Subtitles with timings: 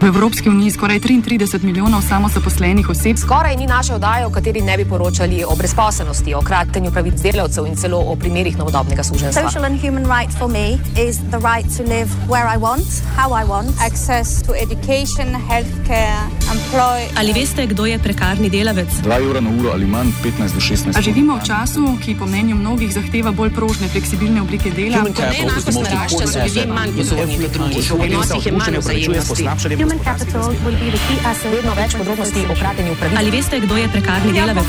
[0.00, 3.16] V Evropski uniji skoraj 33 milijonov samozaposlenih oseb.
[3.16, 7.66] Skoraj ni naše oddaje, v kateri ne bi poročali o brezposelnosti, o kratenju pravic delavcev
[7.66, 9.42] in celo o primerih novodobnega suženstva.
[9.42, 10.76] Social and human right for me
[11.08, 12.84] is the right to live where I want,
[13.16, 17.08] how I want, access to education, healthcare, employ.
[17.16, 18.88] Ali veste, kdo je prekarni delavec?
[19.00, 20.98] 2 evra na uro ali manj, 15 do 16.
[20.98, 25.00] A živimo v času, ki po mnenju mnogih zahteva bolj prožne, fleksibilne oblike dela?
[25.08, 27.80] Neenakost narašča, so ljudje manj podobni kot drugi.
[27.80, 29.48] Včasih je manj vzajemnosti.
[29.86, 31.52] Human capital will be the key asset.
[31.54, 33.18] Vedno več podrobnosti o kratenju pravic.
[33.20, 34.66] Ali veste, kdo je prekarni delavec?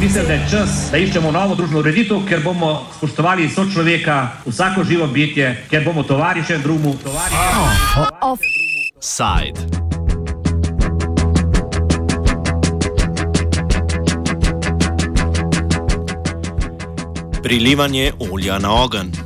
[0.00, 5.06] Mislim, da je čas, da iščemo novo družbeno ureditev, ker bomo spoštovali sočloveka, vsako živo
[5.08, 7.48] bitje, ker bomo tovariše drugemu, tovariše.
[9.00, 9.60] Side.
[17.42, 19.25] Prilivanje olja na ogenj.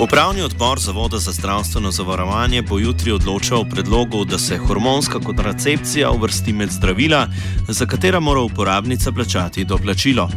[0.00, 6.10] Upravni odbor Zavoda za zdravstveno zavarovanje bo jutri odločal o predlogu, da se hormonska kontracepcija
[6.10, 7.28] uvrsti med zdravila,
[7.68, 10.30] za katera mora uporabnica plačati doplačilo.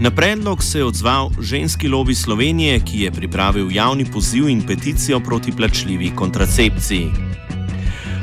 [0.00, 5.20] Na predlog se je odzval ženski lobby Slovenije, ki je pripravil javni poziv in peticijo
[5.20, 7.10] proti plačljivi kontracepciji.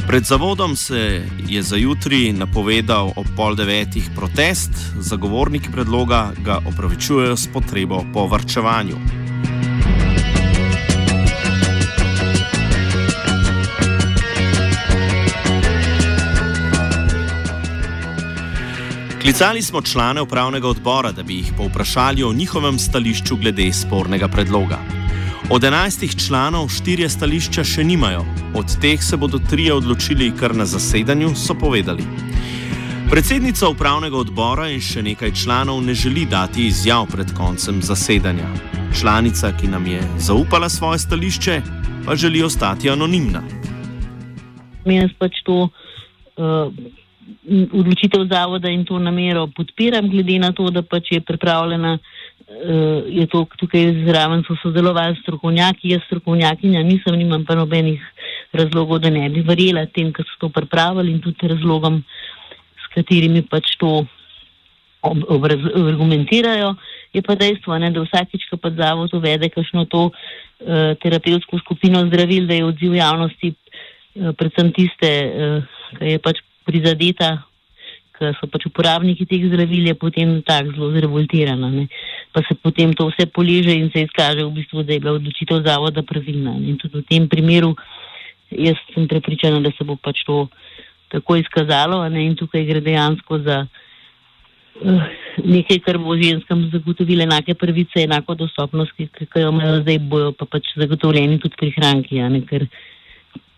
[0.08, 7.38] Pred zavodom se je za jutri napovedal ob pol devetih protest, zagovorniki predloga ga opravičujejo
[7.38, 9.17] s potrebo po varčevanju.
[19.28, 24.78] Klicali smo člane upravnega odbora, da bi jih povprašali o njihovem stališču glede spornega predloga.
[25.52, 28.22] Od enajstih članov štirje stališča še nimajo,
[28.56, 32.06] od teh se bodo trije odločili kar na zasedanju, so povedali.
[33.10, 38.48] Predsednica upravnega odbora in še nekaj članov ne želi dati izjav pred koncem zasedanja.
[39.00, 41.62] Članica, ki nam je zaupala svoje stališče,
[42.06, 43.44] pa želi ostati anonimna.
[44.86, 46.72] Jaz pač to uh,
[47.74, 53.28] odločitev zavoda in to namero podpiram, glede na to, da pač je pripravljena, uh, je
[53.32, 58.02] to tukaj zraven so sodelovali strokovnjaki, jaz strokovnjakinja nisem, nimam pa nobenih
[58.54, 62.04] razlogov, da ne bi verjela tem, ki so to pripravili in tudi razlogom,
[62.78, 64.06] s katerimi pač to
[65.02, 66.76] ob, obraz, argumentirajo.
[67.14, 72.04] Je pa dejstvo, ne, da vsakič, ko pa zavod uvede kakšno to uh, terapevtsko skupino
[72.08, 77.38] zdravil, da je odziv javnosti uh, predvsem tiste, uh, ki je pač prizadeta,
[78.18, 81.70] ki so pač uporabniki teh zdravil, je potem tako zelo zrevoltirana.
[81.72, 81.88] Ne.
[82.34, 85.64] Pa se potem to vse poliže in se izkaže v bistvu, da je bila odločitev
[85.66, 86.58] zavoda pravilna.
[86.58, 86.74] Ne.
[86.74, 87.76] In tudi v tem primeru
[88.52, 90.48] jaz sem prepričana, da se bo pač to
[91.12, 92.26] tako izkazalo ne.
[92.26, 95.04] in tukaj gre dejansko za uh,
[95.44, 100.32] nekaj, kar bo ženskam zagotovilo enake prvice, enako dostopnost, ki, ki jo imajo zdaj, bojo
[100.38, 102.68] pa pač zagotovljeni tudi prihranki, ne, ker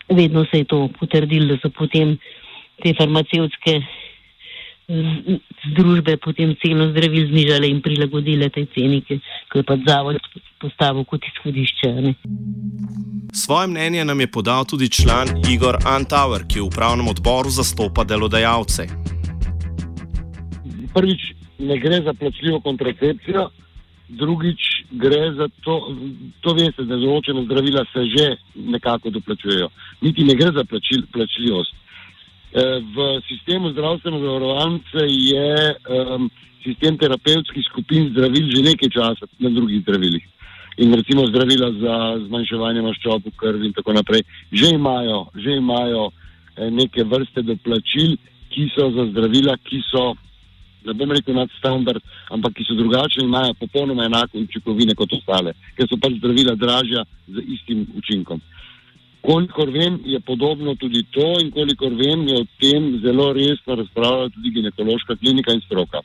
[0.09, 2.17] vedno se je to potrdilo, da so potem
[2.83, 3.79] te farmacevtske
[5.69, 9.19] združbe potem ceno zdravil znižale in prilagodile tej ceni, ki
[9.53, 10.17] jo pač zavod
[10.57, 11.89] postavil kot izhodišče.
[12.01, 12.13] ne.
[13.33, 18.89] Svoje mnenje nam je podal tudi član Igor Antauer, ki v upravnem odboru zastopa delodajalce.
[20.93, 21.21] prvič
[21.59, 23.49] ne gre za plačljivo kontracepcijo,
[24.09, 24.61] drugič
[24.91, 25.93] gre za to,
[26.41, 28.25] to veste, da določene zdravila se že
[28.55, 29.69] nekako doplačujejo.
[30.01, 31.75] Niti ne gre za plačil, plačljivost.
[32.49, 36.29] E, v sistemu zdravstvene zavarovance je um,
[36.65, 40.25] sistem terapevtskih skupin zdravil že nekaj časa na drugih zdravilih.
[40.81, 41.95] In recimo zdravila za
[42.25, 48.15] zmanjševanje maščob v krvi in tako naprej, že imajo, že imajo eh, neke vrste doplačil,
[48.49, 50.15] ki so za zdravila, ki so
[50.87, 55.53] ne bom rekel nadstandard, ampak ki so drugačne in imajo popolnoma enako učinkovine kot ostale,
[55.75, 58.41] ker so pač zdravila dražja z istim učinkom.
[59.21, 64.29] Kolikor vem, je podobno tudi to in kolikor vem, je o tem zelo resno razpravljala
[64.29, 65.99] tudi ginekološka klinika in stroka.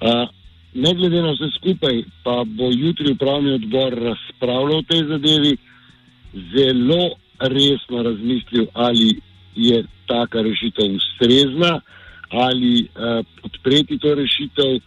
[0.00, 0.28] Uh,
[0.74, 5.56] ne glede na vse skupaj, pa bo jutri upravni odbor razpravljal o tej zadevi,
[6.54, 7.10] zelo
[7.40, 9.20] resno razmislil, ali
[9.56, 11.80] je taka rešitev ustrezna,
[12.30, 14.78] ali uh, podpreti to rešitev.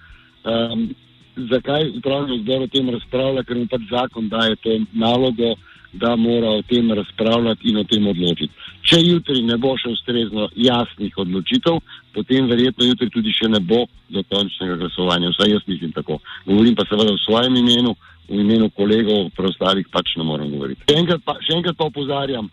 [0.44, 0.94] Um,
[1.36, 5.56] zakaj upravni odbor o tem razpravlja, ker mu pač zakon daje to nalogo,
[5.94, 8.54] da mora o tem razpravljati in o tem odločiti.
[8.82, 11.78] Če jutri ne bo še ustrezno jasnih odločitev,
[12.14, 15.32] potem verjetno jutri tudi še ne bo dokončnega glasovanja.
[15.36, 16.20] Vsaj jaz mislim tako.
[16.46, 17.94] Govorim pa seveda v svojem imenu,
[18.30, 20.82] v imenu kolegov, preostalih pač ne morem govoriti.
[20.90, 22.50] Še enkrat pa, še enkrat pa opozarjam,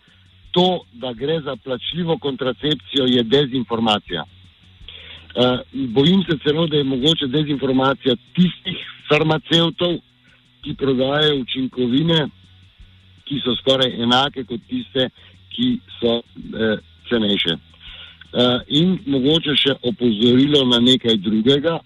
[0.52, 4.26] to, da gre za plačljivo kontracepcijo, je dezinformacija.
[5.30, 5.60] Uh,
[5.94, 10.00] bojim se celo, da je mogoče dezinformacija tistih farmacevtov,
[10.60, 12.26] ki prodajajo učinkovine,
[13.30, 15.06] ki so skoraj enake kot tiste,
[15.54, 17.54] ki so uh, cenejše.
[18.30, 21.78] Uh, in mogoče še opozorilo na nekaj drugega.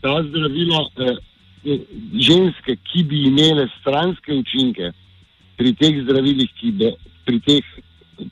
[0.00, 1.18] Ta zdravila, uh,
[2.16, 4.92] ženske, ki bi imele stranske učinke
[5.60, 6.48] pri teh zdravilih,
[6.80, 6.94] bo,
[7.28, 7.72] pri, teh,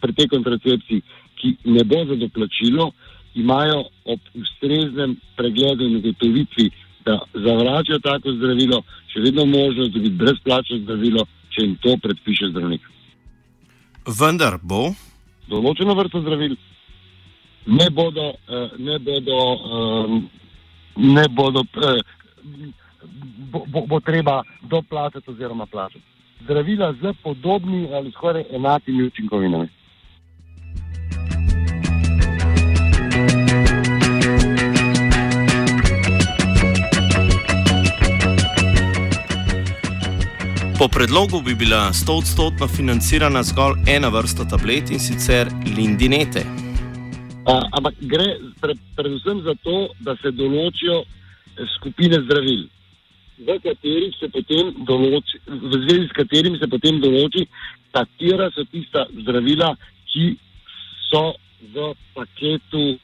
[0.00, 1.02] pri tej kontracepciji,
[1.38, 2.90] ki ne bo za doplačilo,
[3.36, 6.70] imajo ob ustreznem pregledu in ugotovitvi,
[7.04, 8.80] da zavračajo tako zdravilo,
[9.12, 11.26] še vedno možnost dobiti brezplačno zdravilo,
[11.58, 12.84] če jim to predpiše zdravnik.
[14.06, 14.92] Vendar bo.
[15.50, 16.54] Določeno vrsto zdravil
[17.66, 19.38] ne bodo, eh, ne bodo,
[19.78, 20.20] eh,
[20.96, 22.00] ne bodo eh,
[23.50, 26.04] bo, bo, bo treba doplačati oziroma plačati.
[26.44, 29.68] Zdravila z podobnimi ali skoraj enakimi učinkovinami.
[40.78, 46.44] Po predlogu bi bila 100-odstotno financirana zgolj ena vrsta tablet in sicer lindinete.
[47.50, 48.28] A, ampak gre
[48.60, 51.02] pre, predvsem za to, da se določijo
[51.74, 52.68] skupine zdravil
[53.42, 53.58] v
[54.86, 57.48] določi, v zvezi s katerimi se potem določi,
[57.90, 59.74] katera so tista zdravila,
[60.14, 60.38] ki
[61.10, 61.34] so
[61.74, 62.98] v paketu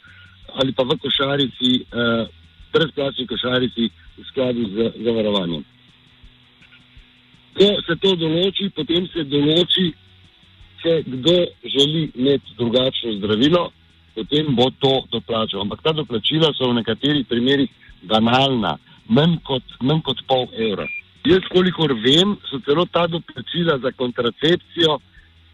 [0.62, 2.26] ali pa v košarici, eh,
[2.70, 5.73] brezplačni košarici v skladu z zavarovanjem.
[7.54, 9.92] Ko se to določi, potem se določi,
[10.82, 13.68] če kdo želi imeti drugačno zdravilo,
[14.14, 15.62] potem bo to doplačal.
[15.64, 17.70] Ampak ta doplačila so v nekaterih primerjih
[18.10, 18.76] banalna
[19.08, 20.86] manj kot, manj kot pol evra.
[21.24, 24.98] Jaz, kolikor vem, so celo ta doplačila za kontracepcijo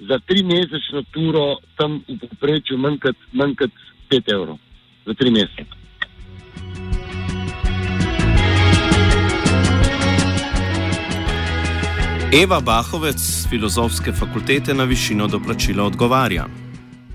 [0.09, 4.59] za tri mesečno turo tam v povprečju manj kot, manj kot pet evrov
[5.07, 5.80] za tri mesece.
[12.31, 16.45] Eva Bahovec z filozofske fakultete na višino doplačila odgovarja.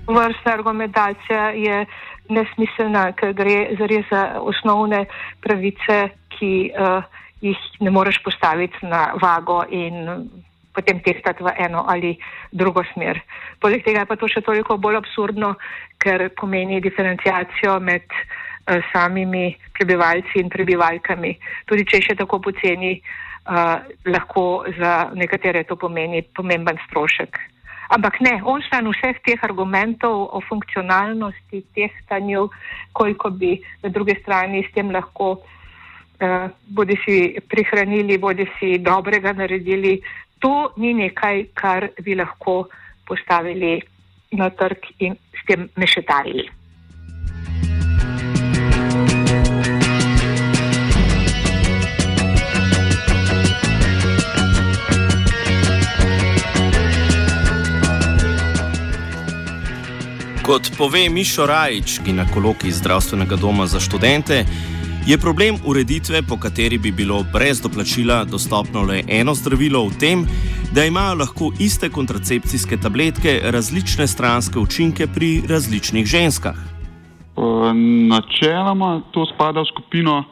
[0.04, 1.86] Vrsta argumentacija je
[2.28, 5.06] nesmiselna, ker gre za osnovne
[5.40, 7.00] pravice, ki uh,
[7.40, 10.28] jih ne moreš postaviti na vago in
[10.76, 12.18] potem tehtati v eno ali
[12.52, 13.16] drugo smer.
[13.58, 15.54] Poleg tega je pa to še toliko bolj absurdno,
[15.96, 21.38] ker pomeni diferencijacijo med uh, samimi prebivalci in prebivalkami.
[21.64, 23.24] Tudi če je še tako poceni, uh,
[24.06, 27.38] lahko za nekatere to pomeni pomemben strošek.
[27.88, 32.48] Ampak ne, on stran vseh teh argumentov o funkcionalnosti, tehtanju,
[32.92, 39.32] koliko bi na druge strani s tem lahko uh, bodi si prihranili, bodi si dobrega
[39.32, 40.00] naredili,
[40.42, 42.66] to ni nekaj, kar bi lahko
[43.06, 43.78] postavili
[44.34, 46.50] na trg in s tem mešetarili.
[60.46, 64.44] Kot pove Mišo Rajč, ginekolog iz zdravstvenega doma za študente,
[65.06, 70.22] je problem ureditve, po kateri bi bilo brez doplačila dostopno le eno zdravilo, v tem,
[70.70, 76.54] da imajo lahko iste kontracepcijske tabletke različne stranske učinke pri različnih ženskah.
[78.14, 80.22] Načeloma to spada v skupino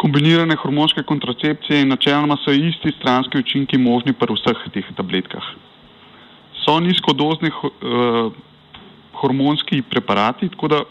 [0.00, 5.44] kombinirane hormonske kontracepcije in načeloma so isti stranski učinki možni pri vseh teh tabletkah.
[6.64, 8.32] So nizkodozni uh,
[9.20, 10.82] hormonski preparati, tako da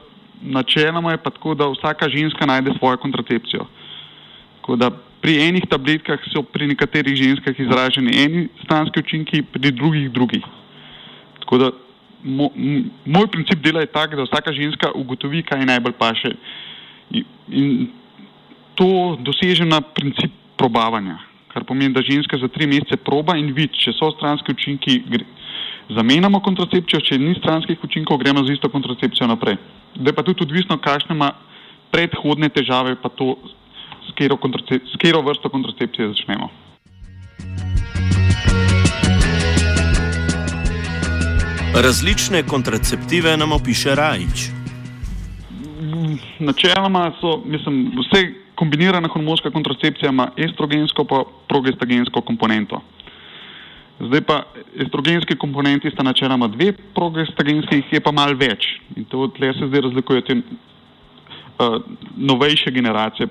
[0.41, 3.65] načeloma je pa tako, da vsaka ženska najde svojo kontracepcijo.
[4.61, 4.91] Tako da
[5.21, 10.41] pri enih tabletkah so pri nekaterih ženskah izraženi eni stranski učinki, pri drugih drugi.
[11.39, 11.71] Tako da
[12.23, 12.49] mo,
[13.05, 16.35] moj princip dela je tak, da vsaka ženska ugotovi, kaj najbolj paše.
[17.49, 17.87] In,
[18.75, 21.17] to doseže na princip probavanja,
[21.53, 25.01] kar pomeni, da ženska za tri mesece proba in vidi, če so stranski učinki
[25.89, 29.57] zamenjamo kontracepcijo, če ni stranskih učinkov, gremo z isto kontracepcijo naprej.
[29.95, 31.31] Da je pa tudi odvisno, kakšne ima
[31.91, 33.37] predhodne težave, pa to,
[34.07, 34.11] s
[34.97, 36.49] katero vrsto kontracepcije začnemo.
[41.77, 44.49] Različne kontraceptive nam opiše Rajč.
[46.39, 52.81] Načeloma so, mislim, vse kombinirana hormonska kontracepcija ima estrogensko in progestagensko komponento.
[53.99, 54.43] Zdaj pa
[54.77, 58.67] estrogenski komponenti sta načeloma dve, progestagenski jih je pa mal več.
[58.95, 61.79] In to tle se zdaj razlikujejo te uh,
[62.15, 63.27] novejše generacije.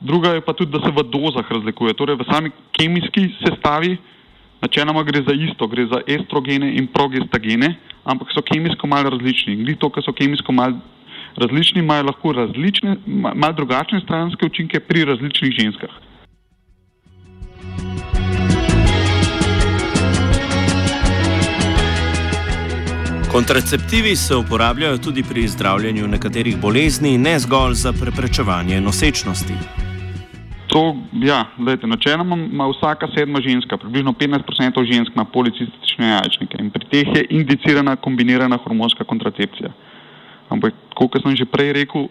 [0.00, 1.94] Druga je pa tudi, da se v dozah razlikuje.
[1.96, 3.96] Torej v sami kemijski sestavi
[4.60, 7.72] načeloma gre za isto, gre za estrogene in progestagene,
[8.04, 9.56] ampak so kemijsko mal različni.
[9.64, 10.76] Gli to, ker so kemijsko mal
[11.36, 15.90] Različni imajo lahko različne, malo drugačne stranske učinke pri različnih ženskah.
[23.36, 29.52] Kontraceptivi se uporabljajo tudi pri zdravljenju nekaterih bolezni, ne zgolj za preprečevanje nosečnosti.
[30.72, 36.70] To, ja, gledajte, načeloma ima vsaka sedma ženska, približno 15% žensk ima policistične jajčnike in
[36.70, 39.70] pri teh je indicirana kombinirana hormonska kontracepcija.
[40.48, 42.08] Ampak, kot sem že prej rekel,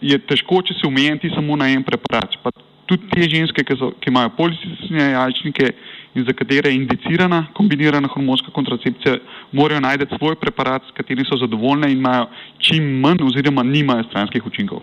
[0.00, 2.40] je težko, če se omejiti samo na en preparat.
[2.42, 2.50] Pa
[2.86, 5.74] tudi te ženske, ki, so, ki imajo policistične jajčnike
[6.14, 9.16] in za katere je indicirana kombinirana hormonska kontracepcija,
[9.52, 12.26] morajo najti svoj preparat, s katerim so zadovoljne in imajo
[12.58, 14.80] čim manj oziroma nimajo stranskih učinkov.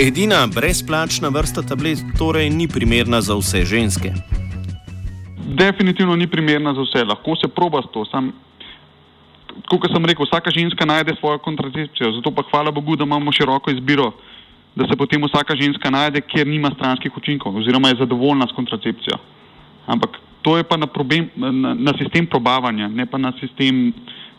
[0.00, 4.12] Edina brezplačna vrsta tablet torej ni primerna za vse ženske.
[5.56, 8.04] Definitivno ni primerna za vse, lahko se proba s to.
[8.04, 8.32] Sam,
[9.70, 13.70] kot sem rekel, vsaka ženska najde svojo kontracepcijo, zato pa hvala Bogu, da imamo široko
[13.70, 14.12] izbiro,
[14.76, 19.18] da se potem vsaka ženska najde, kjer nima stranskih učinkov oziroma je zadovoljna s kontracepcijo.
[19.86, 20.10] Ampak
[20.42, 23.92] to je pa na, problem, na, na sistem probavanja, ne pa na sistem,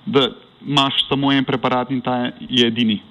[0.06, 0.30] da
[0.68, 3.02] imaš samo en preparat in ta je edini.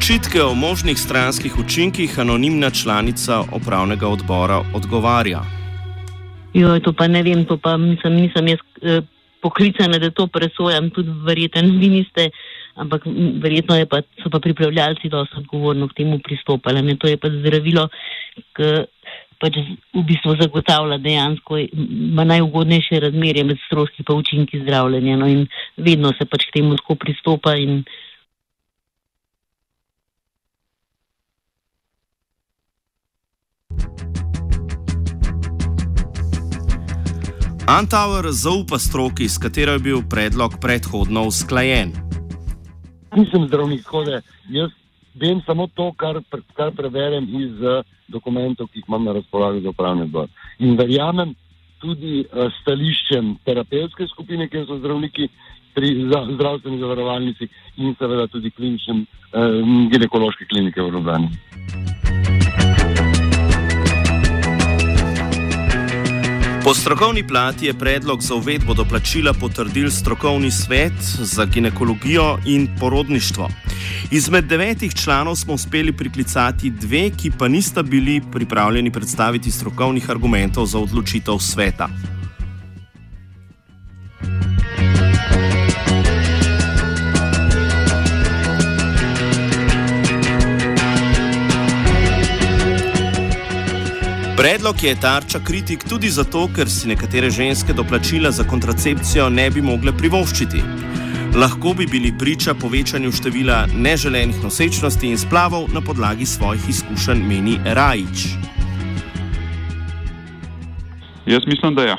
[0.00, 5.40] Očitke o možnih stranskih učinkih anonimna članica upravnega odbora odgovarja.
[6.54, 9.02] Jo, to pa ne vem, to pa nisem, nisem jaz eh,
[9.42, 12.30] poklicana, da to presojam, tudi verjetno vi niste,
[12.74, 13.04] ampak
[13.44, 16.82] verjetno pa, so pa pripravljalci dosti odgovorno k temu pristopali.
[16.82, 16.96] Ne?
[16.96, 17.88] To je pa zdravilo,
[18.56, 18.72] ki
[19.40, 19.56] pač
[19.92, 21.60] v bistvu zagotavlja dejansko
[22.24, 25.16] najugodnejše razmerje med stroški in učinki zdravljenja.
[25.16, 25.28] No?
[25.28, 25.44] In
[25.76, 27.58] vedno se pač k temu tako pristopa.
[27.60, 27.84] In,
[37.70, 41.92] Antauer zaupa stroki, s katero je bil predlog predhodno usklajen.
[43.14, 44.22] Nisem zdravnik, hode.
[44.50, 44.72] jaz
[45.14, 46.18] vem samo to, kar,
[46.58, 50.26] kar preverjam iz uh, dokumentov, ki jih imam na razpolago za upravni odbor.
[50.58, 51.36] In verjamem
[51.78, 55.30] tudi uh, stališčem terapevtske skupine, kjer so zdravniki
[55.78, 57.46] pri za, zdravstveni zavarovalnici
[57.76, 59.62] in seveda tudi kliničnem uh,
[59.94, 62.49] ginekološke klinike v Ljubljani.
[66.64, 73.48] Po strokovni plati je predlog za uvedbo doplačila potrdil strokovni svet za ginekologijo in porodništvo.
[74.10, 80.66] Izmed devetih članov smo uspeli priklicati dve, ki pa nista bili pripravljeni predstaviti strokovnih argumentov
[80.66, 81.88] za odločitev sveta.
[94.40, 99.60] Predlog je tarča kritik tudi zato, ker si nekatere ženske doplačila za kontracepcijo ne bi
[99.60, 100.62] mogle privoščiti.
[101.36, 107.58] Lahko bi bili priča povečanju števila neželenih nosečnosti in splavov na podlagi svojih izkušenj, meni
[107.64, 108.24] Rajič.
[111.26, 111.92] Jaz mislim, da je.
[111.92, 111.98] Ja.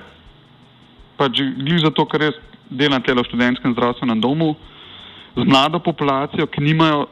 [1.21, 4.55] Pač glede zato, ker jaz delam tele v študentskem zdravstvenem domu
[5.37, 7.05] z mlado populacijo, ki nimajo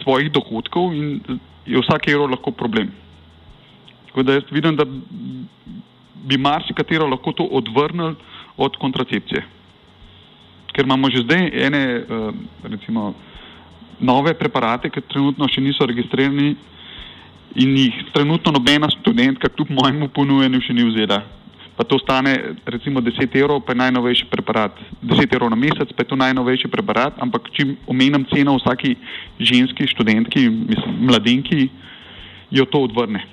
[0.00, 1.20] svojih dohodkov in
[1.68, 2.88] je vsak evro lahko problem.
[4.10, 4.84] Tako da jaz vidim, da
[6.26, 8.14] bi marsikatero lahko to odvrnili
[8.56, 9.44] od kontracepcije.
[10.72, 13.14] Ker imamo že zdaj ene, eh, recimo,
[14.00, 16.56] nove preparate, ki trenutno še niso registrirani
[17.54, 21.22] in jih trenutno nobena študentka, kljub mojemu ponujenju, še ni vzela.
[21.76, 22.34] Pa to stane
[22.66, 24.76] recimo 10 evrov, pa je najnovejši preparat.
[25.02, 28.96] 10 evrov na mesec, pa je to najnovejši preparat, ampak čim omenjam ceno vsaki
[29.40, 31.70] ženski študentki, mislim, mladenki,
[32.50, 33.24] jo to odvrne.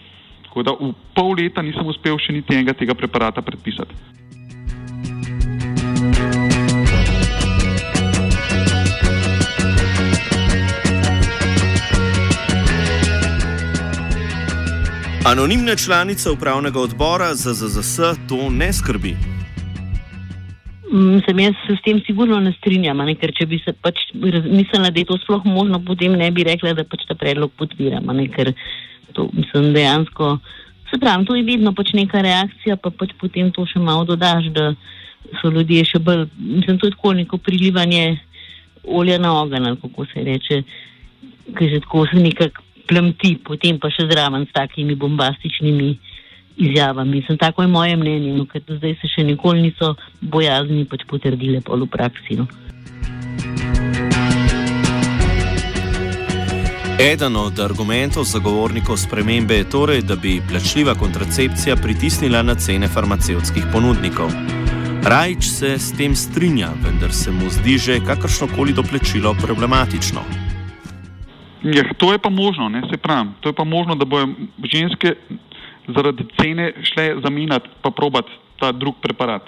[0.58, 3.94] Tako da v pol leta nisem uspel še niti enega tega preparata predpisati.
[15.30, 19.14] Anonimne članice upravnega odbora za ZZS to ne skrbi.
[21.28, 23.14] Sem jaz se s tem sigurno ne strinjam, ne?
[23.14, 26.74] ker če bi se pač mislila, da je to sploh možno, potem ne bi rekla,
[26.74, 28.26] da pač ta predlog podpiram, ne?
[28.34, 28.56] ker
[29.14, 30.38] to mislim dejansko.
[30.90, 34.52] Se pravi, to je vedno pač neka reakcija, pa pač potem to še malo dodaš,
[34.56, 34.72] da
[35.42, 38.20] so ljudje še bolj, mislim, to je tako neko prilivanje
[38.88, 40.62] olja na ogen, kako se reče,
[41.58, 45.90] ki že tako se nekako plemti, potem pa še zraven s takimi bombastičnimi
[46.58, 47.20] izjavami.
[47.20, 51.62] Mislim, tako je moje mnenje, no, ker zdaj se še nikoli niso bojazni pač potrdile
[51.62, 52.40] pol v praksi.
[52.40, 52.48] No.
[56.98, 63.68] Eden od argumentov zagovornikov spremembe je torej, da bi plačljiva kontracepcija pritisnila na cene farmacevtskih
[63.74, 64.34] ponudnikov.
[65.06, 70.22] Rajč se s tem strinja, vendar se mu zdi že kakršnokoli doplačilo problematično.
[71.63, 73.30] Ja, to je pa možno, ne se pravi.
[73.46, 74.34] To je pa možno, da bojo
[74.66, 75.13] ženske
[75.88, 79.46] zaradi cene šle zamenjati pa probati ta drug preparat.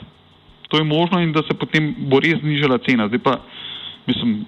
[0.68, 3.08] To je možno in da se potem bo res znižala cena.
[3.08, 3.40] Zdaj pa,
[4.06, 4.46] mislim,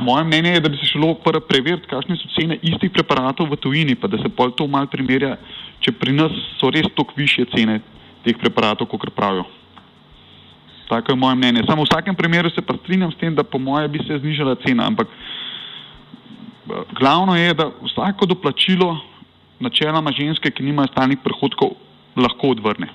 [0.00, 3.56] moje mnenje je, da bi se šlo prvo preveriti, kakšne so cene istih preparatov v
[3.60, 5.36] tujini, pa da se pol to mal primerja,
[5.80, 7.80] če pri nas so res toliko više cene
[8.24, 9.44] teh preparatov, kot pravijo.
[10.88, 11.66] Tako je moje mnenje.
[11.66, 14.56] Samo v vsakem primeru se pa strinjam s tem, da po moje bi se znižala
[14.66, 15.08] cena, ampak
[16.98, 18.96] glavno je, da vsako doplačilo
[19.60, 21.74] načeloma ženske, ki nimajo stalnih prihodkov,
[22.16, 22.88] lahko odvrne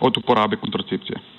[0.00, 1.35] od uporabe kontracepcije.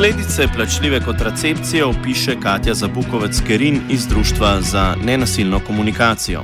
[0.00, 6.40] Posledice plačljive kontracepcije opiše Katja Zabukovec Kerin iz Društva za nenasilno komunikacijo.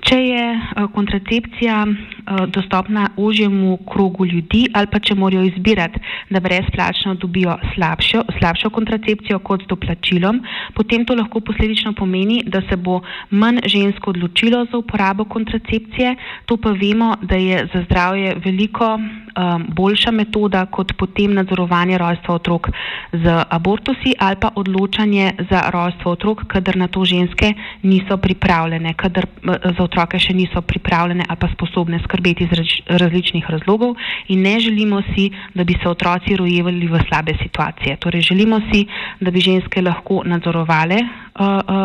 [0.00, 1.86] Če je eh, kontracepcija
[2.30, 8.70] Eh, dostopna užjemu krogu ljudi, ali pa če morajo izbirati, da brezplačno dobijo slabšo, slabšo
[8.70, 10.38] kontracepcijo kot s doplačilom,
[10.74, 16.14] potem to lahko posledično pomeni, da se bo manj žensk odločilo za uporabo kontracepcije.
[16.46, 18.98] To pa vemo, da je za zdravje veliko
[19.36, 22.68] um, boljša metoda kot potem nadzorovanje rojstva otrok
[23.12, 29.26] z abortusi ali pa odločanje za rojstvo otrok, kadar na to ženske niso pripravljene, kadar
[29.26, 33.96] uh, za otroke še niso pripravljene ali pa sposobne skrbeti iz različnih razlogov
[34.28, 37.96] in ne želimo si, da bi se otroci rojevali v slabe situacije.
[37.96, 38.86] Torej, želimo si,
[39.20, 41.29] da bi ženske lahko nadzorovale uh,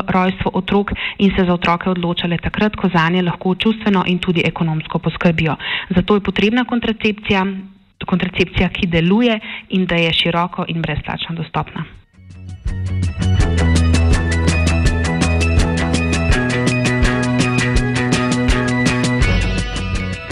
[0.07, 4.41] rojstvo otrok in se za otroke odločale takrat, ko za nje lahko čustveno in tudi
[4.45, 5.55] ekonomsko poskrbijo.
[5.95, 7.45] Zato je potrebna kontracepcija,
[8.05, 11.85] kontracepcija, ki deluje in da je široko in brezplačno dostopna.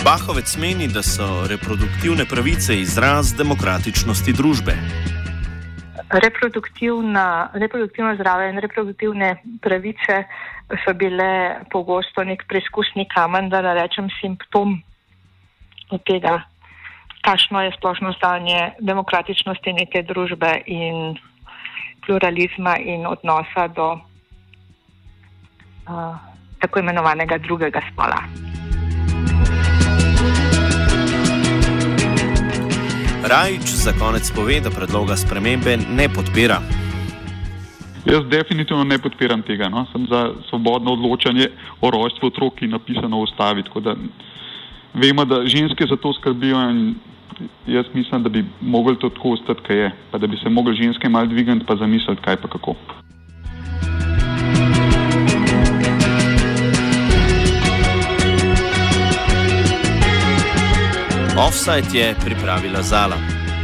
[0.04, 4.76] Bahovec meni, da so reproduktivne pravice izraz demokratičnosti družbe.
[6.14, 10.24] Reproduktivno zdravje in reproduktivne pravice
[10.86, 14.84] so bile pogosto nek preizkusni kamen, da ne rečem simptom
[16.06, 16.44] tega,
[17.22, 21.18] kakšno je splošno stanje demokratičnosti neke družbe in
[22.06, 24.00] pluralizma in odnosa do
[25.88, 26.16] uh,
[26.60, 28.63] tako imenovanega drugega spola.
[33.34, 36.60] Rajč za konec pove, da predloga spremembe ne podpira.
[38.06, 39.70] Jaz definitivno ne podpiram tega.
[39.74, 39.88] No?
[39.92, 41.48] Sem za svobodno odločanje
[41.82, 43.64] o rojstvu otrok, ki je napisano v ustavi.
[44.94, 46.96] Vemo, da ženske za to skrbijo in
[47.66, 49.92] jaz mislim, da bi mogli to tako ostati, kaj je.
[50.12, 52.76] Pa da bi se mogli ženske mal dvigati pa zamisliti, kaj pa kako.
[61.38, 63.33] Offside je pripravila Zala.